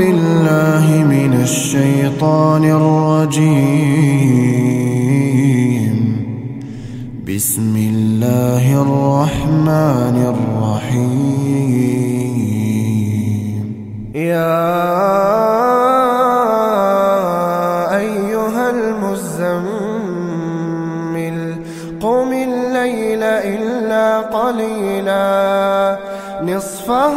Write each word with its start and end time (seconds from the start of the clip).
بالله 0.00 0.86
من 1.04 1.32
الشيطان 1.42 2.64
الرجيم. 2.64 3.56
بسم 7.28 7.74
الله 7.76 8.64
الرحمن 8.84 10.16
الرحيم. 10.32 11.20
يا 14.14 14.64
أيها 18.04 18.64
المزمل 18.76 19.78
قم 22.00 22.30
الليل 22.32 23.22
إلا 23.54 24.06
قليلا 24.20 25.28
نصفه 26.42 27.16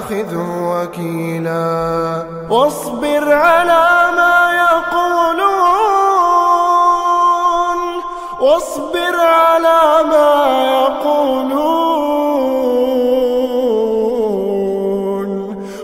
فاتخذه 0.00 0.46
وكيلا. 0.72 2.24
واصبر 2.50 3.32
على 3.32 4.10
ما 4.16 4.52
يقولون. 4.52 4.98
واصبر 8.40 9.16
على 9.20 10.04
ما 10.10 10.34
يقولون. 10.66 11.38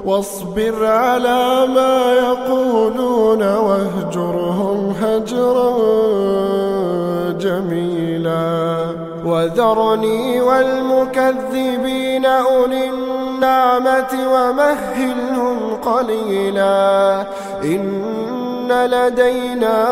واصبر 0.05 0.87
على 0.87 1.67
ما 1.67 2.13
يقولون 2.13 3.43
واهجرهم 3.43 4.95
هجرا 5.01 5.75
جميلا. 7.39 8.85
وذرني 9.25 10.41
والمكذبين 10.41 12.27
أولي 12.27 13.24
النعمة 13.35 14.33
ومهلهم 14.33 15.77
قليلا 15.77 17.27
إن 17.63 18.73
لدينا 18.73 19.85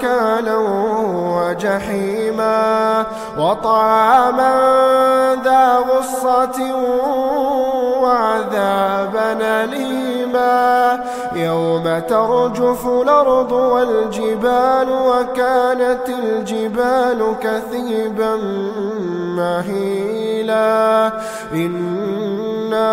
كالا 0.00 0.56
وجحيما 1.36 3.06
وطعاما 3.38 4.54
ذا 5.44 5.78
غصة 5.78 6.74
وعذابا 8.04 9.38
أليما. 9.64 11.04
يوم 11.34 11.98
ترجف 12.08 12.86
الأرض 12.86 13.52
والجبال 13.52 14.88
وكانت 14.90 16.08
الجبال 16.08 17.20
كثيبا 17.40 18.36
مهيلا. 19.36 21.12
إنا 21.54 22.90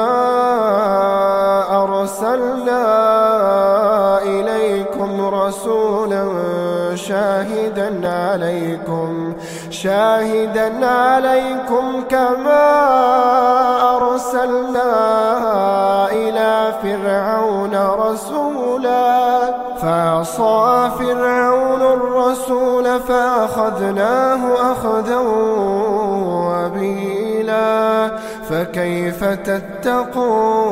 أرسلنا 1.83 2.83
إليكم 4.23 5.35
رسولا 5.35 6.25
شاهدا 6.95 8.09
عليكم 8.09 9.33
شاهدا 9.69 10.85
عليكم 10.87 12.03
كما 12.09 12.67
أرسلنا 14.11 14.91
إلى 16.11 16.73
فرعون 16.83 17.75
رسولا 17.75 19.41
فعصى 19.81 20.91
فرعون 20.99 21.81
الرسول 21.81 22.99
فأخذناه 22.99 24.71
أخذا 24.71 25.17
وبيلا 26.47 28.11
فكيف 28.49 29.23
تتقون؟ 29.23 30.71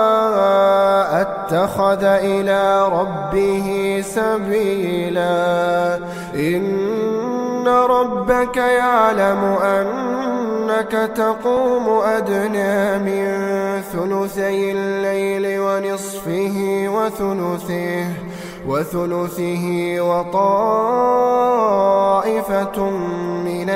اتخذ 1.51 2.03
إلى 2.03 2.87
ربه 2.87 3.99
سبيلا. 4.07 5.99
إن 6.35 7.67
ربك 7.67 8.57
يعلم 8.57 9.57
أنك 9.63 10.91
تقوم 11.15 11.89
أدنى 11.99 12.99
من 12.99 13.27
ثلثي 13.81 14.71
الليل 14.71 15.59
ونصفه 15.59 16.85
وثلثه 16.87 18.05
وثلثه 18.67 19.97
وطائفة 20.01 20.51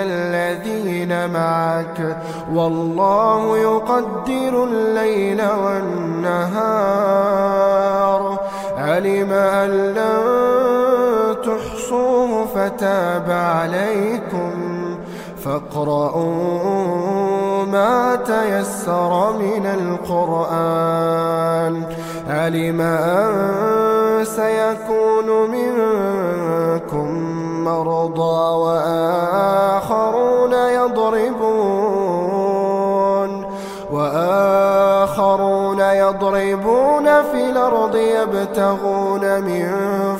الذين 0.03 1.33
معك. 1.33 2.17
والله 2.53 3.57
يقدر 3.57 4.63
الليل 4.63 5.41
والنهار. 5.65 6.55
علم 8.77 9.31
أن 9.31 9.69
لن 9.69 10.21
تحصوه 11.35 12.45
فتاب 12.45 13.31
عليكم. 13.31 14.51
فاقرؤوا 15.45 16.25
ما 17.65 18.15
تيسر 18.15 19.33
من 19.33 19.65
القرآن. 19.65 21.15
علم 22.29 22.81
أن 22.81 23.35
سيكون 24.23 25.51
منكم 25.51 27.07
مرضى 27.63 28.55
وآخرون 28.55 29.54
الأرض 37.67 37.95
يبتغون 37.95 39.41
من 39.41 39.67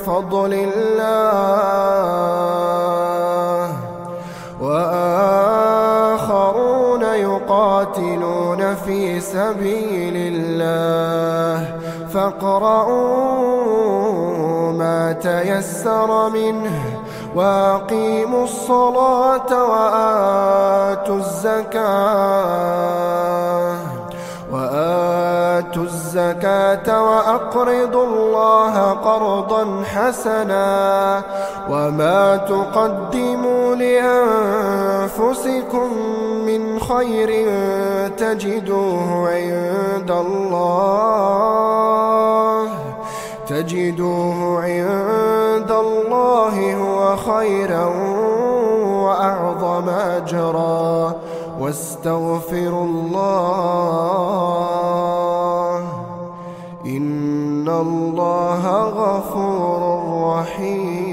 فضل 0.06 0.54
الله 0.54 1.86
وآخرون 4.62 5.96
يقاتلون 7.04 8.76
في 8.76 9.20
سبيل 9.20 10.14
الله 10.16 11.76
فاقرؤوا 12.14 13.36
ما 14.72 15.12
تيسر 15.12 16.30
منه 16.30 16.84
وأقيموا 17.36 18.44
الصلاة 18.44 19.64
وآتوا 19.64 21.18
الزكاة 21.18 21.86
الزكاة 25.84 27.04
وأقرضوا 27.04 28.06
الله 28.06 28.92
قرضا 28.92 29.84
حسنا 29.84 31.22
وما 31.70 32.38
تقدموا 32.38 33.76
لأنفسكم 35.06 35.90
من 36.46 36.80
خير 36.80 37.50
تجدوه 38.18 39.30
عند 39.30 40.12
الله 40.12 41.46
تجدوه 43.48 44.64
عند 44.64 45.72
الله 45.72 46.76
هو 46.76 47.16
خيرا 47.16 47.86
وأعظم 48.86 49.90
أجرا 49.90 51.16
واستغفروا 51.60 52.86
الله 52.86 54.26
إن 56.86 57.70
الله 57.70 58.64
غفور 58.84 60.38
رحيم 60.38 61.05